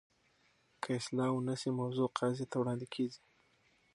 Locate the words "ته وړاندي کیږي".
2.51-3.21